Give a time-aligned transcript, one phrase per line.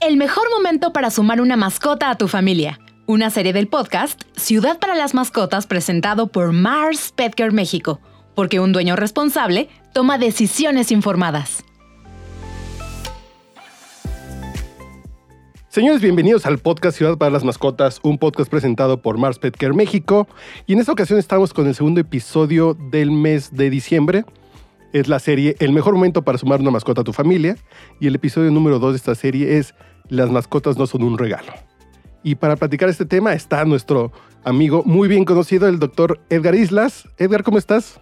[0.00, 2.78] El mejor momento para sumar una mascota a tu familia.
[3.06, 7.98] Una serie del podcast Ciudad para las Mascotas presentado por Mars Petcare México,
[8.36, 11.64] porque un dueño responsable toma decisiones informadas.
[15.68, 20.28] Señores, bienvenidos al podcast Ciudad para las Mascotas, un podcast presentado por Mars Petcare México.
[20.68, 24.24] Y en esta ocasión estamos con el segundo episodio del mes de diciembre
[24.92, 27.56] es la serie El mejor momento para sumar una mascota a tu familia.
[28.00, 29.74] Y el episodio número 2 de esta serie es
[30.08, 31.52] Las mascotas no son un regalo.
[32.22, 34.12] Y para platicar este tema está nuestro
[34.44, 37.08] amigo muy bien conocido, el doctor Edgar Islas.
[37.16, 38.00] Edgar, ¿cómo estás?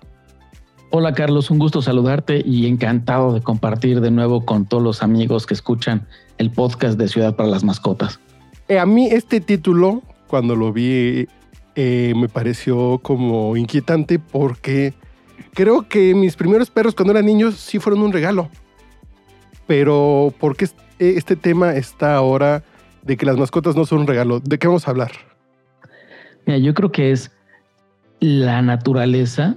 [0.91, 5.44] Hola Carlos, un gusto saludarte y encantado de compartir de nuevo con todos los amigos
[5.44, 6.06] que escuchan
[6.38, 8.20] el podcast de Ciudad para las Mascotas.
[8.68, 11.28] Eh, a mí este título, cuando lo vi,
[11.74, 14.94] eh, me pareció como inquietante porque
[15.54, 18.48] creo que mis primeros perros cuando eran niños sí fueron un regalo.
[19.66, 20.68] Pero ¿por qué
[20.98, 22.62] este tema está ahora
[23.02, 24.41] de que las mascotas no son un regalo?
[24.41, 25.12] ¿De qué vamos a hablar?
[26.46, 27.33] Mira, yo creo que es
[28.20, 29.56] la naturaleza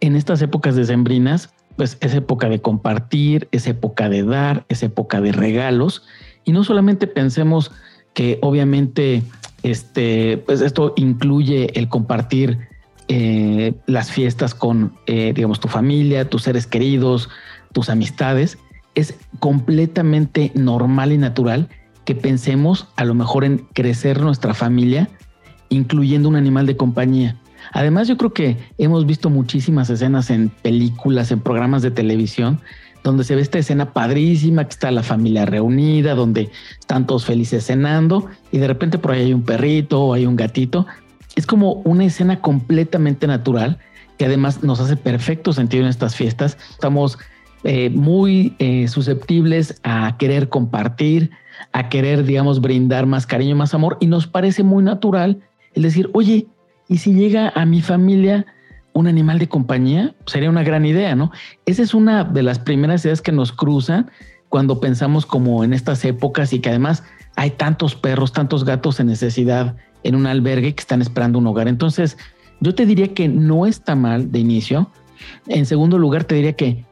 [0.00, 5.20] en estas épocas decembrinas, pues es época de compartir, es época de dar, es época
[5.20, 6.06] de regalos.
[6.44, 7.72] Y no solamente pensemos
[8.12, 9.22] que obviamente
[9.64, 12.68] este, pues esto incluye el compartir
[13.08, 17.28] eh, las fiestas con, eh, digamos, tu familia, tus seres queridos,
[17.72, 18.58] tus amistades,
[18.94, 21.68] es completamente normal y natural
[22.04, 25.08] que pensemos a lo mejor en crecer nuestra familia,
[25.68, 27.36] incluyendo un animal de compañía.
[27.72, 32.60] Además, yo creo que hemos visto muchísimas escenas en películas, en programas de televisión,
[33.02, 37.66] donde se ve esta escena padrísima, que está la familia reunida, donde están todos felices
[37.66, 40.86] cenando y de repente por ahí hay un perrito o hay un gatito
[41.36, 43.78] es como una escena completamente natural
[44.18, 46.56] que además nos hace perfecto sentido en estas fiestas.
[46.70, 47.18] Estamos
[47.64, 51.30] eh, muy eh, susceptibles a querer compartir,
[51.72, 55.40] a querer, digamos, brindar más cariño, más amor, y nos parece muy natural
[55.72, 56.46] el decir, oye,
[56.88, 58.46] ¿y si llega a mi familia
[58.92, 60.14] un animal de compañía?
[60.26, 61.32] Sería una gran idea, ¿no?
[61.66, 64.10] Esa es una de las primeras ideas que nos cruzan
[64.48, 67.02] cuando pensamos como en estas épocas y que además
[67.34, 71.66] hay tantos perros, tantos gatos en necesidad en un albergue que están esperando un hogar.
[71.66, 72.16] Entonces,
[72.60, 74.90] yo te diría que no está mal de inicio.
[75.48, 76.84] En segundo lugar, te diría que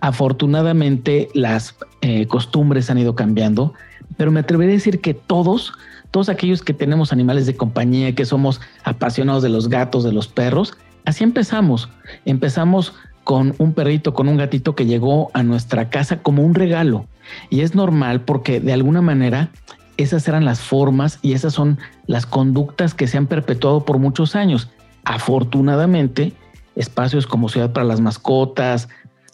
[0.00, 3.74] afortunadamente las eh, costumbres han ido cambiando,
[4.16, 5.72] pero me atrevería a decir que todos,
[6.10, 10.28] todos aquellos que tenemos animales de compañía, que somos apasionados de los gatos, de los
[10.28, 11.88] perros, así empezamos.
[12.24, 12.94] Empezamos
[13.24, 17.06] con un perrito, con un gatito que llegó a nuestra casa como un regalo.
[17.50, 19.50] Y es normal porque de alguna manera
[19.98, 24.34] esas eran las formas y esas son las conductas que se han perpetuado por muchos
[24.36, 24.70] años.
[25.04, 26.32] Afortunadamente,
[26.76, 28.88] espacios como Ciudad para las Mascotas,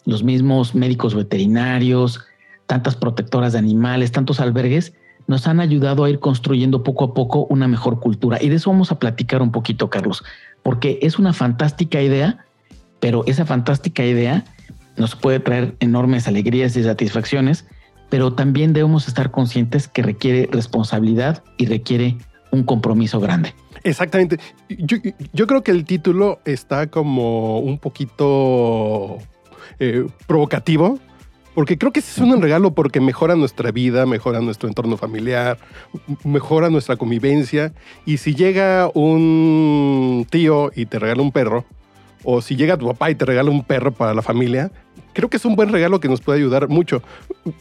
[0.05, 2.21] los mismos médicos veterinarios,
[2.65, 4.93] tantas protectoras de animales, tantos albergues,
[5.27, 8.41] nos han ayudado a ir construyendo poco a poco una mejor cultura.
[8.41, 10.23] Y de eso vamos a platicar un poquito, Carlos,
[10.63, 12.45] porque es una fantástica idea,
[12.99, 14.43] pero esa fantástica idea
[14.97, 17.65] nos puede traer enormes alegrías y satisfacciones,
[18.09, 22.17] pero también debemos estar conscientes que requiere responsabilidad y requiere
[22.51, 23.53] un compromiso grande.
[23.83, 24.39] Exactamente.
[24.69, 29.17] Yo, creo que el título está como un poquito
[29.79, 30.99] eh, provocativo,
[31.53, 35.57] porque creo que es un regalo porque mejora nuestra vida, mejora nuestro entorno familiar,
[36.23, 37.73] mejora nuestra convivencia.
[38.05, 41.63] Y si llega un tío y te regala un perro,
[42.23, 44.71] o si llega tu papá y te regala un perro para la familia,
[45.13, 47.01] creo que es un buen regalo que nos puede ayudar mucho.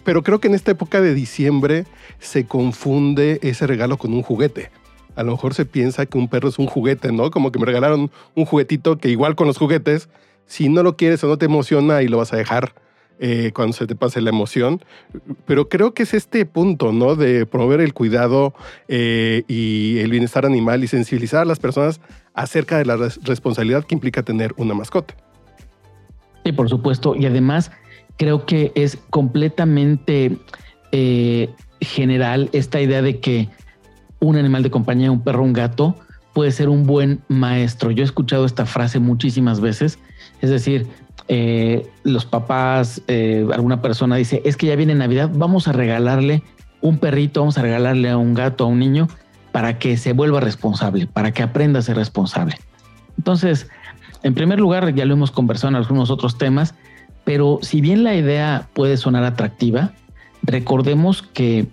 [0.05, 1.85] Pero creo que en esta época de diciembre
[2.19, 4.71] se confunde ese regalo con un juguete.
[5.17, 7.31] A lo mejor se piensa que un perro es un juguete, ¿no?
[7.31, 10.09] Como que me regalaron un juguetito que igual con los juguetes,
[10.47, 12.75] si no lo quieres o no te emociona y lo vas a dejar
[13.19, 14.83] eh, cuando se te pase la emoción.
[15.47, 17.17] Pero creo que es este punto, ¿no?
[17.17, 18.55] De promover el cuidado
[18.89, 22.01] eh, y el bienestar animal y sensibilizar a las personas
[22.35, 25.15] acerca de la responsabilidad que implica tener una mascota.
[26.45, 27.15] Sí, por supuesto.
[27.17, 27.71] Y además
[28.17, 30.37] creo que es completamente
[30.93, 31.51] eh,
[31.81, 33.49] general esta idea de que
[34.21, 35.97] un animal de compañía, un perro, un gato,
[36.33, 37.91] puede ser un buen maestro.
[37.91, 39.99] Yo he escuchado esta frase muchísimas veces.
[40.41, 40.87] Es decir,
[41.29, 46.43] eh, los papás, eh, alguna persona dice, es que ya viene Navidad, vamos a regalarle
[46.81, 49.09] un perrito, vamos a regalarle a un gato, a un niño,
[49.53, 52.57] para que se vuelva responsable, para que aprenda a ser responsable.
[53.17, 53.69] Entonces,
[54.23, 56.75] en primer lugar, ya lo hemos conversado en algunos otros temas,
[57.25, 59.93] pero si bien la idea puede sonar atractiva,
[60.43, 61.67] recordemos que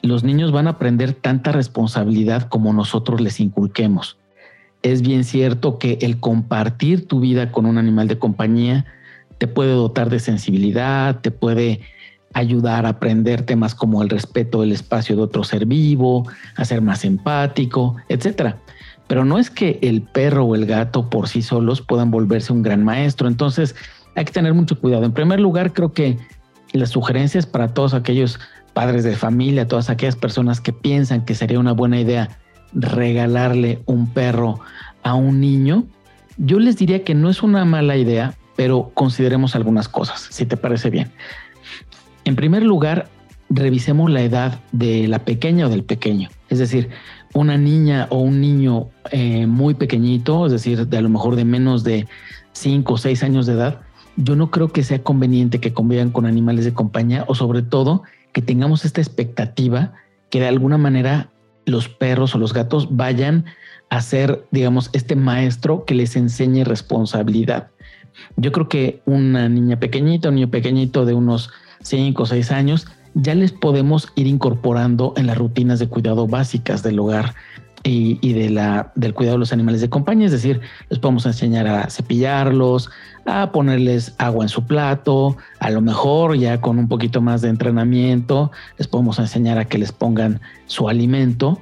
[0.00, 4.16] los niños van a aprender tanta responsabilidad como nosotros les inculquemos
[4.92, 8.84] es bien cierto que el compartir tu vida con un animal de compañía
[9.38, 11.80] te puede dotar de sensibilidad, te puede
[12.34, 16.82] ayudar a aprender temas como el respeto del espacio de otro ser vivo, a ser
[16.82, 18.58] más empático, etcétera.
[19.08, 22.62] Pero no es que el perro o el gato por sí solos puedan volverse un
[22.62, 23.28] gran maestro.
[23.28, 23.74] Entonces
[24.14, 25.04] hay que tener mucho cuidado.
[25.04, 26.18] En primer lugar, creo que
[26.72, 28.38] las sugerencias para todos aquellos
[28.72, 32.38] padres de familia, todas aquellas personas que piensan que sería una buena idea
[32.76, 34.60] regalarle un perro
[35.02, 35.84] a un niño,
[36.36, 40.56] yo les diría que no es una mala idea, pero consideremos algunas cosas, si te
[40.56, 41.10] parece bien.
[42.24, 43.08] En primer lugar,
[43.48, 46.28] revisemos la edad de la pequeña o del pequeño.
[46.48, 46.90] Es decir,
[47.34, 51.44] una niña o un niño eh, muy pequeñito, es decir, de a lo mejor de
[51.44, 52.06] menos de
[52.52, 53.80] 5 o 6 años de edad,
[54.16, 58.02] yo no creo que sea conveniente que convivan con animales de compañía o sobre todo
[58.32, 59.92] que tengamos esta expectativa
[60.30, 61.30] que de alguna manera
[61.66, 63.44] los perros o los gatos vayan
[63.90, 67.68] a ser, digamos, este maestro que les enseñe responsabilidad.
[68.36, 71.50] Yo creo que una niña pequeñita, un niño pequeñito de unos
[71.82, 76.82] 5 o 6 años, ya les podemos ir incorporando en las rutinas de cuidado básicas
[76.82, 77.34] del hogar
[77.88, 80.26] y, de la, del cuidado de los animales de compañía.
[80.26, 80.60] Es decir,
[80.90, 82.90] les podemos enseñar a cepillarlos,
[83.26, 87.48] a ponerles agua en su plato, a lo mejor ya con un poquito más de
[87.48, 91.60] entrenamiento, les podemos enseñar a que les pongan su alimento,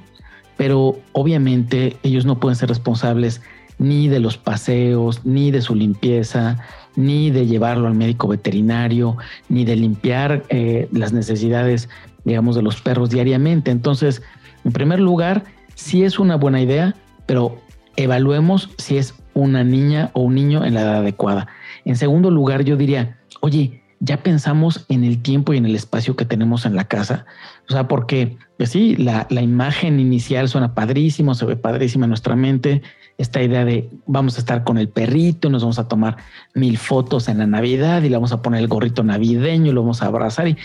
[0.57, 3.41] pero obviamente ellos no pueden ser responsables
[3.77, 6.57] ni de los paseos, ni de su limpieza,
[6.95, 9.17] ni de llevarlo al médico veterinario,
[9.49, 11.89] ni de limpiar eh, las necesidades,
[12.23, 13.69] digamos, de los perros diariamente.
[13.69, 14.21] Entonces,
[14.63, 15.43] en primer lugar,
[15.75, 16.95] sí es una buena idea,
[17.25, 17.61] pero
[17.95, 21.47] evaluemos si es una niña o un niño en la edad adecuada.
[21.85, 26.15] En segundo lugar, yo diría, oye, ya pensamos en el tiempo y en el espacio
[26.15, 27.25] que tenemos en la casa.
[27.69, 32.09] O sea, porque, pues sí, la, la imagen inicial suena padrísimo, se ve padrísima en
[32.09, 32.81] nuestra mente,
[33.17, 36.17] esta idea de vamos a estar con el perrito, nos vamos a tomar
[36.53, 40.01] mil fotos en la Navidad y le vamos a poner el gorrito navideño, lo vamos
[40.01, 40.57] a abrazar y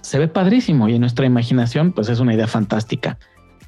[0.00, 3.18] se ve padrísimo y en nuestra imaginación pues es una idea fantástica.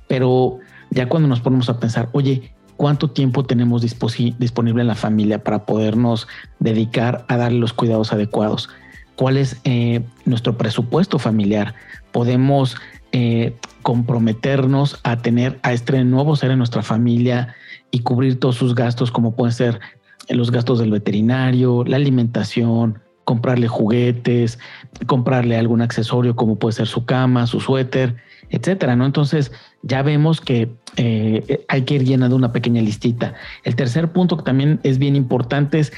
[0.08, 0.58] Pero
[0.90, 5.64] ya cuando nos ponemos a pensar, oye, ¿cuánto tiempo tenemos disponible en la familia para
[5.64, 6.26] podernos
[6.58, 8.68] dedicar a darle los cuidados adecuados?
[9.16, 11.74] ¿Cuál es eh, nuestro presupuesto familiar?
[12.10, 12.76] ¿Podemos
[13.12, 17.54] eh, comprometernos a tener a este nuevo ser en nuestra familia
[17.90, 19.80] y cubrir todos sus gastos, como pueden ser
[20.28, 24.58] los gastos del veterinario, la alimentación, comprarle juguetes,
[25.06, 28.16] comprarle algún accesorio como puede ser su cama, su suéter,
[28.48, 29.06] etcétera, ¿no?
[29.06, 29.52] Entonces
[29.84, 33.34] ya vemos que eh, hay que ir llenando una pequeña listita.
[33.62, 35.92] El tercer punto que también es bien importante es,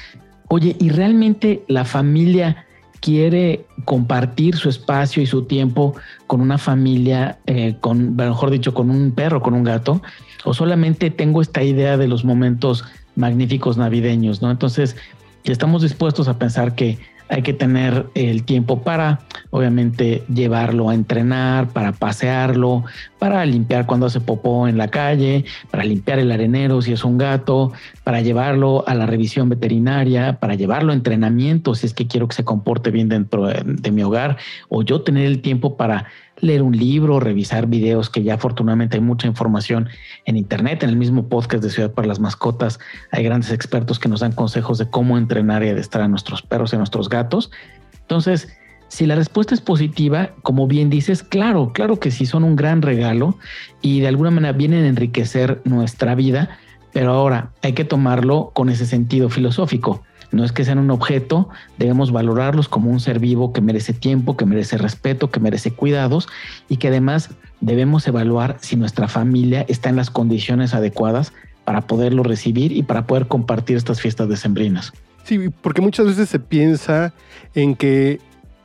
[0.49, 2.67] oye, ¿y realmente la familia
[3.01, 5.95] quiere compartir su espacio y su tiempo
[6.27, 10.03] con una familia, eh, con, mejor dicho, con un perro, con un gato?
[10.45, 12.85] o solamente tengo esta idea de los momentos
[13.15, 14.51] magníficos navideños, ¿no?
[14.51, 14.97] Entonces,
[15.45, 16.99] estamos dispuestos a pensar que
[17.33, 22.85] hay que tener el tiempo para, obviamente, llevarlo a entrenar, para pasearlo,
[23.19, 27.17] para limpiar cuando hace popó en la calle, para limpiar el arenero si es un
[27.17, 27.73] gato,
[28.05, 32.37] para llevarlo a la revisión veterinaria, para llevarlo a entrenamiento si es que quiero que
[32.37, 34.37] se comporte bien dentro de mi hogar,
[34.69, 36.09] o yo tener el tiempo para
[36.43, 39.89] leer un libro, revisar videos, que ya afortunadamente hay mucha información
[40.27, 40.83] en Internet.
[40.83, 42.81] En el mismo podcast de Ciudad para las Mascotas
[43.13, 46.73] hay grandes expertos que nos dan consejos de cómo entrenar y adestrar a nuestros perros
[46.73, 47.53] y a nuestros gatos.
[48.01, 48.49] Entonces,
[48.89, 52.83] si la respuesta es positiva, como bien dices, claro, claro que sí son un gran
[52.83, 53.39] regalo
[53.81, 56.59] y de alguna manera vienen a enriquecer nuestra vida,
[56.93, 61.49] pero ahora hay que tomarlo con ese sentido filosófico no es que sean un objeto,
[61.79, 66.29] debemos valorarlos como un ser vivo que merece tiempo, que merece respeto, que merece cuidados
[66.69, 71.33] y que además debemos evaluar si nuestra familia está en las condiciones adecuadas
[71.65, 74.93] para poderlo recibir y para poder compartir estas fiestas decembrinas.
[75.25, 77.13] Sí, porque muchas veces se piensa
[77.55, 78.21] en que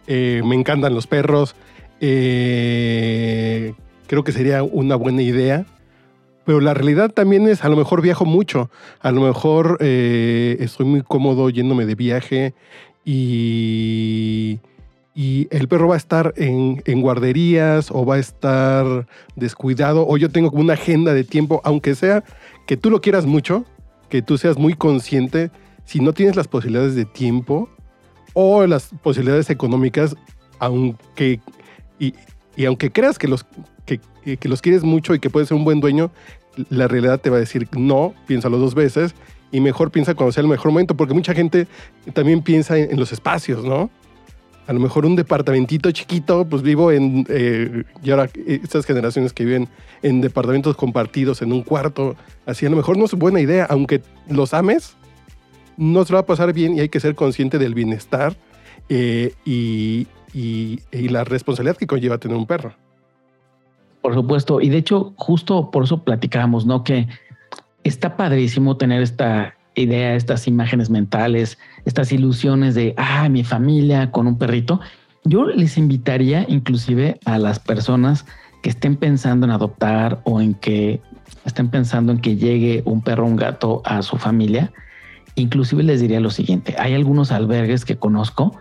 [0.08, 1.56] eh, me encantan los perros,
[2.00, 3.74] eh,
[4.08, 5.66] creo que sería una buena idea
[6.48, 10.86] pero la realidad también es, a lo mejor viajo mucho, a lo mejor eh, estoy
[10.86, 12.54] muy cómodo yéndome de viaje
[13.04, 14.58] y,
[15.14, 20.30] y el perro va a estar en, guarderías o va a estar descuidado o yo
[20.30, 22.24] tengo una agenda de tiempo, aunque sea
[22.66, 23.66] que tú lo quieras mucho,
[24.08, 25.52] que tú seas muy consciente,
[25.84, 27.68] si no tienes las posibilidades de tiempo
[28.32, 30.16] o las posibilidades económicas,
[30.60, 31.42] aunque...
[32.00, 32.14] Y,
[32.56, 33.46] y aunque creas que los,
[33.86, 34.00] que,
[34.36, 36.12] que, los quieres mucho y que puedes ser un buen dueño,
[36.70, 39.16] la realidad te va a decir no, piénsalo dos veces
[39.52, 41.68] y mejor piensa cuando sea el mejor momento, porque mucha gente
[42.14, 43.90] también piensa en, los espacios, ¿no?
[44.68, 49.46] A lo mejor un departamentito chiquito, pues vivo en, eh, y ahora estas generaciones que
[49.46, 49.70] viven
[50.02, 54.02] en departamentos compartidos, en un cuarto, así a lo mejor no es buena idea, aunque
[54.30, 54.98] los ames,
[55.78, 58.36] no se va a pasar bien y hay que ser consciente del bienestar
[58.90, 62.74] eh, y, y, y la responsabilidad que conlleva tener un perro.
[64.08, 66.82] Por supuesto, y de hecho, justo por eso platicábamos, ¿no?
[66.82, 67.10] Que
[67.84, 74.26] está padrísimo tener esta idea, estas imágenes mentales, estas ilusiones de, ah, mi familia con
[74.26, 74.80] un perrito.
[75.26, 78.26] Yo les invitaría inclusive a las personas
[78.64, 81.02] que estén pensando en adoptar o en que
[81.44, 84.72] estén pensando en que llegue un perro o un gato a su familia,
[85.36, 88.58] inclusive les diría lo siguiente, hay algunos albergues que conozco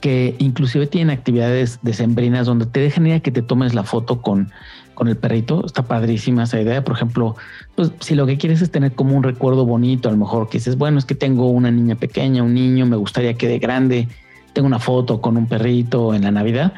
[0.00, 4.22] que inclusive tienen actividades decembrinas donde te dejan ir a que te tomes la foto
[4.22, 4.50] con,
[4.94, 5.64] con el perrito.
[5.64, 6.82] Está padrísima esa idea.
[6.82, 7.36] Por ejemplo,
[7.74, 10.58] pues si lo que quieres es tener como un recuerdo bonito, a lo mejor que
[10.58, 14.08] dices, bueno, es que tengo una niña pequeña, un niño, me gustaría que de grande
[14.52, 16.72] tenga una foto con un perrito en la Navidad.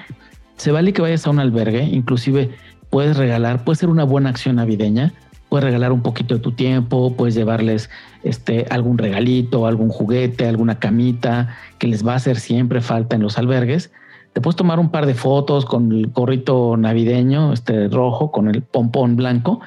[0.56, 2.50] Se vale que vayas a un albergue, inclusive
[2.90, 5.12] puedes regalar, puede ser una buena acción navideña,
[5.52, 7.90] puedes regalar un poquito de tu tiempo, puedes llevarles
[8.22, 13.22] este, algún regalito, algún juguete, alguna camita que les va a hacer siempre falta en
[13.22, 13.92] los albergues.
[14.32, 18.62] Te puedes tomar un par de fotos con el gorrito navideño, este rojo, con el
[18.62, 19.60] pompón blanco.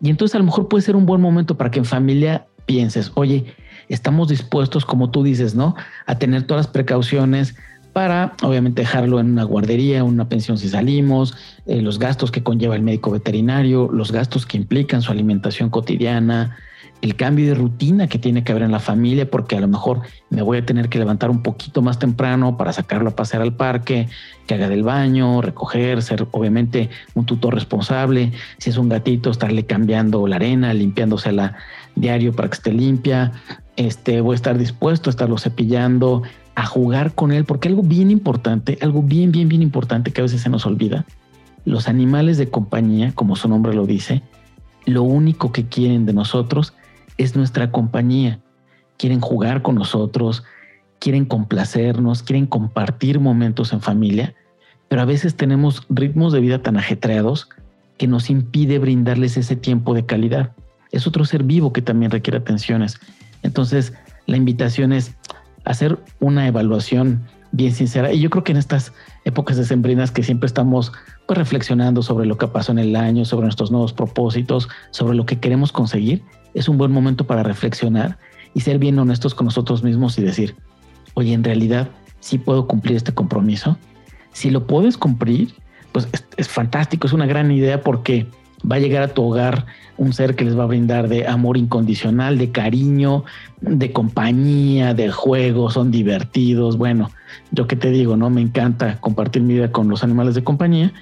[0.00, 3.12] Y entonces a lo mejor puede ser un buen momento para que en familia pienses,
[3.14, 3.54] oye,
[3.90, 5.74] estamos dispuestos, como tú dices, ¿no?
[6.06, 7.54] A tener todas las precauciones
[7.92, 11.34] para, obviamente, dejarlo en una guardería, una pensión si salimos,
[11.66, 16.56] eh, los gastos que conlleva el médico veterinario, los gastos que implican su alimentación cotidiana,
[17.00, 20.00] el cambio de rutina que tiene que haber en la familia, porque a lo mejor
[20.30, 23.54] me voy a tener que levantar un poquito más temprano para sacarlo a pasear al
[23.54, 24.08] parque,
[24.46, 28.32] que haga del baño, recoger, ser obviamente un tutor responsable.
[28.58, 31.56] Si es un gatito, estarle cambiando la arena, limpiándosela
[31.94, 33.32] diario para que esté limpia.
[33.76, 36.22] Este, voy a estar dispuesto a estarlo cepillando,
[36.58, 40.24] a jugar con él, porque algo bien importante, algo bien, bien, bien importante que a
[40.24, 41.06] veces se nos olvida,
[41.64, 44.22] los animales de compañía, como su nombre lo dice,
[44.84, 46.74] lo único que quieren de nosotros
[47.16, 48.40] es nuestra compañía.
[48.96, 50.42] Quieren jugar con nosotros,
[50.98, 54.34] quieren complacernos, quieren compartir momentos en familia,
[54.88, 57.48] pero a veces tenemos ritmos de vida tan ajetreados
[57.98, 60.50] que nos impide brindarles ese tiempo de calidad.
[60.90, 62.98] Es otro ser vivo que también requiere atenciones.
[63.44, 63.92] Entonces,
[64.26, 65.14] la invitación es
[65.68, 67.22] hacer una evaluación
[67.52, 68.12] bien sincera.
[68.12, 68.92] Y yo creo que en estas
[69.24, 70.92] épocas decembrinas que siempre estamos
[71.26, 75.26] pues, reflexionando sobre lo que pasó en el año, sobre nuestros nuevos propósitos, sobre lo
[75.26, 76.22] que queremos conseguir,
[76.54, 78.18] es un buen momento para reflexionar
[78.54, 80.56] y ser bien honestos con nosotros mismos y decir,
[81.14, 81.88] oye, en realidad
[82.20, 83.76] sí puedo cumplir este compromiso.
[84.32, 85.54] Si lo puedes cumplir,
[85.92, 88.26] pues es, fantástico, es una gran idea porque
[88.70, 91.56] va a llegar a tu hogar un ser que les va a brindar de amor
[91.56, 93.24] incondicional, de cariño,
[93.60, 96.78] de compañía, de juego, son divertidos.
[96.78, 97.10] Bueno,
[97.50, 98.30] yo que te digo, ¿no?
[98.30, 100.92] Me encanta compartir mi vida con los animales de compañía,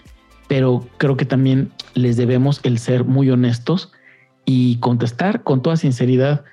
[0.49, 3.93] pero creo que también les debemos el ser muy honestos
[4.45, 6.45] y contestar con toda sinceridad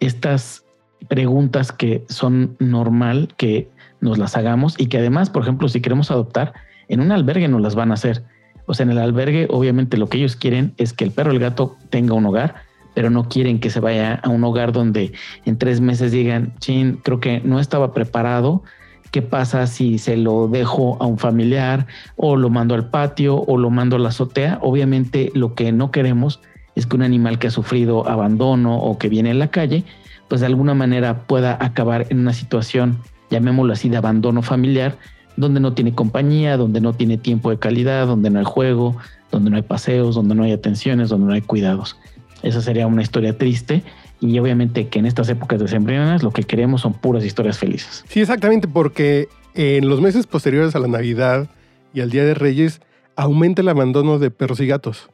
[0.00, 0.64] estas
[1.08, 3.70] preguntas que son normal que
[4.00, 6.52] nos las hagamos y que además, por ejemplo, si queremos adoptar,
[6.88, 8.22] en un albergue nos las van a hacer.
[8.66, 11.38] O sea, en el albergue, obviamente lo que ellos quieren es que el perro el
[11.38, 12.56] gato tenga un hogar,
[12.94, 15.12] pero no quieren que se vaya a un hogar donde
[15.44, 18.62] en tres meses digan, chin, creo que no estaba preparado.
[19.10, 23.56] ¿Qué pasa si se lo dejo a un familiar o lo mando al patio o
[23.56, 24.58] lo mando a la azotea?
[24.62, 26.40] Obviamente lo que no queremos
[26.74, 29.84] es que un animal que ha sufrido abandono o que viene en la calle,
[30.28, 32.98] pues de alguna manera pueda acabar en una situación,
[33.30, 34.96] llamémoslo así, de abandono familiar,
[35.36, 38.96] donde no tiene compañía, donde no tiene tiempo de calidad, donde no hay juego,
[39.30, 41.96] donde no hay paseos, donde no hay atenciones, donde no hay cuidados.
[42.42, 43.82] Esa sería una historia triste
[44.20, 48.04] y obviamente que en estas épocas de sembrinas lo que queremos son puras historias felices.
[48.08, 51.48] Sí, exactamente, porque en los meses posteriores a la Navidad
[51.92, 52.80] y al Día de Reyes
[53.14, 55.08] aumenta el abandono de perros y gatos.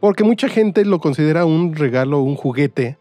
[0.00, 2.98] Porque mucha gente lo considera un regalo, un juguete.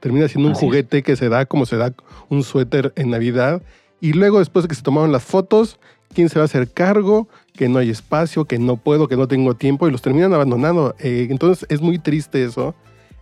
[0.00, 1.94] Termina siendo un juguete que se da como se da
[2.28, 3.62] un suéter en Navidad.
[4.02, 5.78] Y luego, después de que se tomaron las fotos,
[6.12, 7.28] ¿quién se va a hacer cargo?
[7.54, 9.86] Que no hay espacio, que no puedo, que no tengo tiempo.
[9.86, 10.96] Y los terminan abandonando.
[10.98, 12.74] Eh, entonces, es muy triste eso.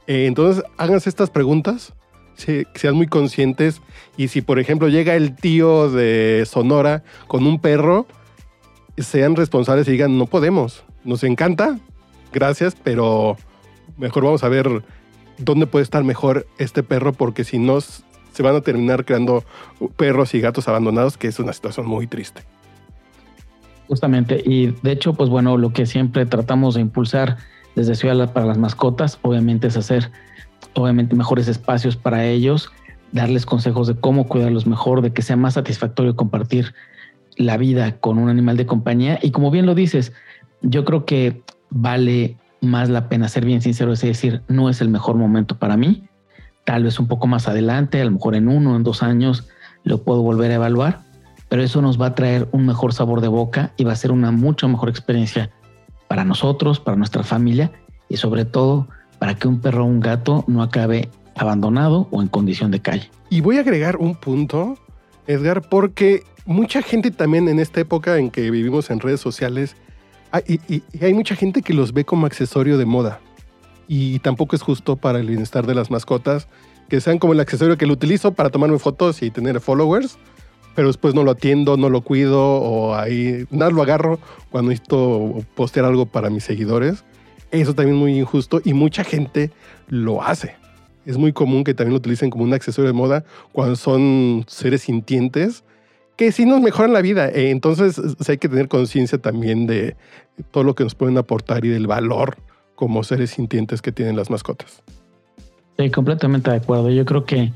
[0.07, 1.93] Eh, entonces, háganse estas preguntas.
[2.35, 3.83] sean muy conscientes.
[4.17, 8.07] Y si, por ejemplo, llega el tío de Sonora con un perro,
[8.97, 10.85] sean responsables y digan, no podemos.
[11.05, 11.79] Nos encanta,
[12.33, 13.37] gracias, pero
[13.99, 14.83] mejor vamos a ver
[15.37, 17.81] dónde puede estar mejor este perro, porque si no,
[18.33, 19.45] se van a terminar creando
[19.97, 22.43] perros y gatos abandonados, que es una situación muy triste.
[23.89, 27.39] Justamente, y de hecho, pues bueno, lo que siempre tratamos de impulsar
[27.75, 30.11] desde Ciudad para las mascotas, obviamente es hacer,
[30.75, 32.71] obviamente, mejores espacios para ellos,
[33.13, 36.75] darles consejos de cómo cuidarlos mejor, de que sea más satisfactorio compartir
[37.37, 39.19] la vida con un animal de compañía.
[39.23, 40.13] Y como bien lo dices,
[40.63, 44.89] yo creo que vale más la pena ser bien sincero, es decir, no es el
[44.89, 46.05] mejor momento para mí.
[46.65, 49.49] Tal vez un poco más adelante, a lo mejor en uno, en dos años,
[49.85, 51.03] lo puedo volver a evaluar.
[51.49, 54.13] pero eso nos va a traer un mejor sabor de boca y va a ser
[54.13, 55.51] una mucho mejor experiencia
[56.07, 57.73] para nosotros, para nuestra familia
[58.09, 58.87] y sobre todo
[59.19, 63.11] para que un perro o un gato no acabe abandonado o en condición de calle.
[63.31, 64.77] Y voy a agregar un punto,
[65.27, 69.77] Edgar, porque mucha gente también en esta época en que vivimos en redes sociales,
[70.33, 73.21] hay, y, hay mucha gente que los ve como accesorio de moda.
[73.93, 76.47] Y tampoco es justo para el bienestar de las mascotas
[76.89, 80.17] que sean como el accesorio que lo utilizo para tomarme fotos y tener followers,
[80.77, 85.45] pero después no lo atiendo, no lo cuido o ahí nada lo agarro cuando necesito
[85.57, 87.05] postear algo para mis seguidores.
[87.51, 89.51] Eso también es muy injusto y mucha gente
[89.89, 90.55] lo hace.
[91.05, 94.83] Es muy común que también lo utilicen como un accesorio de moda cuando son seres
[94.83, 95.65] sintientes
[96.15, 97.29] que sí nos mejoran la vida.
[97.29, 99.97] Entonces hay que tener conciencia también de
[100.53, 102.37] todo lo que nos pueden aportar y del valor
[102.81, 104.83] como seres sintientes que tienen las mascotas.
[105.77, 106.89] Sí, completamente de acuerdo.
[106.89, 107.53] Yo creo que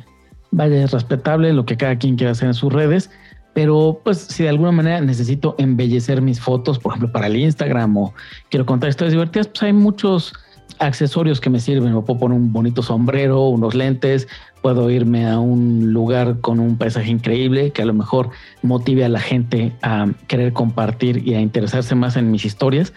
[0.51, 3.11] vaya, es respetable lo que cada quien quiera hacer en sus redes,
[3.55, 7.97] pero pues si de alguna manera necesito embellecer mis fotos, por ejemplo, para el Instagram
[7.97, 8.13] o
[8.51, 10.35] quiero contar historias divertidas, pues hay muchos
[10.79, 11.95] accesorios que me sirven.
[11.95, 14.29] Me puedo poner un bonito sombrero, unos lentes,
[14.61, 18.29] puedo irme a un lugar con un paisaje increíble que a lo mejor
[18.61, 22.93] motive a la gente a querer compartir y a interesarse más en mis historias.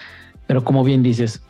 [0.46, 1.42] Pero como bien dices,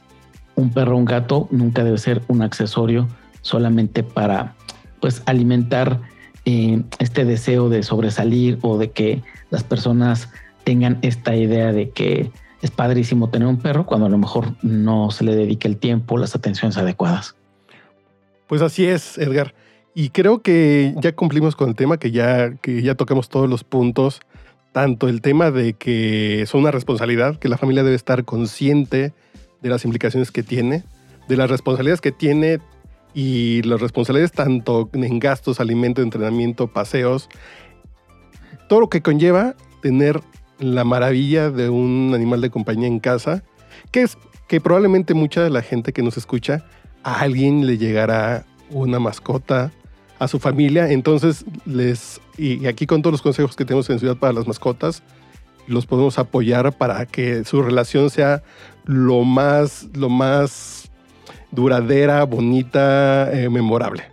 [0.57, 3.07] un perro un gato nunca debe ser un accesorio
[3.41, 4.55] solamente para
[4.99, 6.01] pues alimentar
[6.45, 9.21] eh, este deseo de sobresalir o de que
[9.51, 10.29] las personas
[10.63, 15.11] tengan esta idea de que es padrísimo tener un perro cuando a lo mejor no
[15.11, 17.35] se le dedica el tiempo, las atenciones adecuadas.
[18.47, 19.53] Pues así es, Edgar.
[19.93, 23.63] Y creo que ya cumplimos con el tema, que ya, que ya tocamos todos los
[23.63, 24.21] puntos,
[24.71, 29.13] tanto el tema de que es una responsabilidad, que la familia debe estar consciente
[29.61, 30.83] de las implicaciones que tiene,
[31.27, 32.59] de las responsabilidades que tiene
[33.13, 37.29] y las responsabilidades tanto en gastos, alimento, entrenamiento, paseos,
[38.69, 40.21] todo lo que conlleva tener
[40.59, 43.43] la maravilla de un animal de compañía en casa,
[43.91, 46.65] que es que probablemente mucha de la gente que nos escucha,
[47.03, 49.71] a alguien le llegará una mascota
[50.19, 54.17] a su familia, entonces les, y aquí con todos los consejos que tenemos en Ciudad
[54.17, 55.03] para las Mascotas,
[55.67, 58.43] los podemos apoyar para que su relación sea
[58.85, 60.89] lo más, lo más
[61.51, 64.03] duradera, bonita, eh, memorable.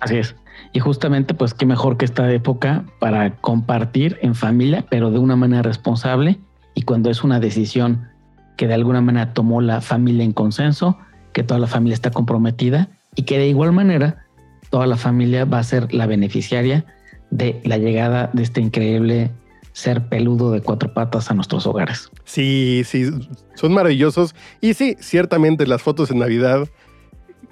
[0.00, 0.36] Así es.
[0.72, 5.36] Y justamente, pues qué mejor que esta época para compartir en familia, pero de una
[5.36, 6.38] manera responsable
[6.74, 8.08] y cuando es una decisión
[8.56, 10.98] que de alguna manera tomó la familia en consenso,
[11.32, 14.26] que toda la familia está comprometida y que de igual manera
[14.70, 16.84] toda la familia va a ser la beneficiaria
[17.30, 19.30] de la llegada de este increíble
[19.72, 22.10] ser peludo de cuatro patas a nuestros hogares.
[22.24, 23.10] Sí, sí,
[23.54, 24.34] son maravillosos.
[24.60, 26.68] Y sí, ciertamente las fotos en Navidad,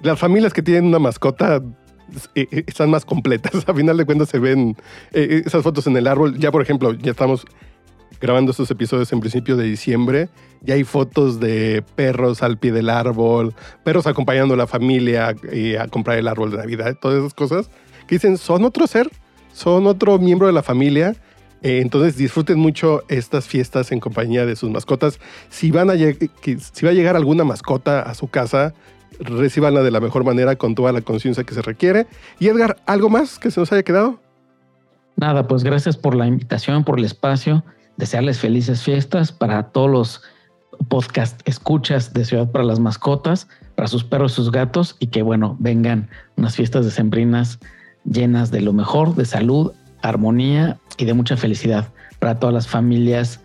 [0.01, 1.61] las familias que tienen una mascota
[2.35, 3.63] eh, eh, están más completas.
[3.67, 4.75] A final de cuentas se ven
[5.13, 6.37] eh, esas fotos en el árbol.
[6.37, 7.45] Ya, por ejemplo, ya estamos
[8.19, 10.29] grabando estos episodios en principio de diciembre.
[10.61, 13.53] Ya hay fotos de perros al pie del árbol,
[13.83, 17.69] perros acompañando a la familia a comprar el árbol de Navidad, todas esas cosas
[18.07, 19.09] que dicen son otro ser,
[19.53, 21.15] son otro miembro de la familia
[21.61, 25.19] eh, entonces disfruten mucho estas fiestas en compañía de sus mascotas.
[25.49, 28.73] Si, van a si va a llegar alguna mascota a su casa,
[29.19, 32.07] recibanla de la mejor manera con toda la conciencia que se requiere.
[32.39, 34.19] Y Edgar, ¿algo más que se nos haya quedado?
[35.17, 37.63] Nada, pues gracias por la invitación, por el espacio.
[37.97, 40.21] Desearles felices fiestas para todos los
[40.87, 45.57] podcast escuchas de Ciudad para las Mascotas, para sus perros, sus gatos y que bueno,
[45.59, 47.59] vengan unas fiestas decembrinas
[48.05, 53.41] llenas de lo mejor, de salud, armonía y de mucha felicidad para todas las familias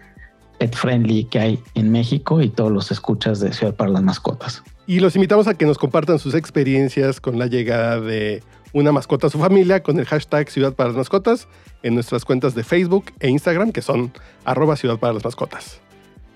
[0.59, 4.63] pet friendly que hay en México y todos los escuchas de Ciudad para las Mascotas.
[4.87, 9.29] Y los invitamos a que nos compartan sus experiencias con la llegada de una mascota
[9.29, 11.49] a su familia con el hashtag Ciudad para las Mascotas
[11.83, 14.13] en nuestras cuentas de Facebook e Instagram que son
[14.45, 15.81] arroba Ciudad para las Mascotas.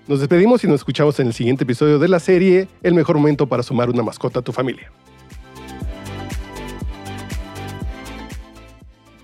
[0.07, 3.47] Nos despedimos y nos escuchamos en el siguiente episodio de la serie El mejor momento
[3.47, 4.91] para sumar una mascota a tu familia.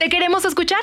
[0.06, 0.82] ¿Te queremos escuchar?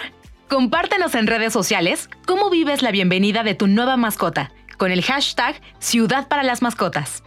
[0.49, 5.61] Compártenos en redes sociales cómo vives la bienvenida de tu nueva mascota con el hashtag
[5.79, 7.23] Ciudad para las Mascotas.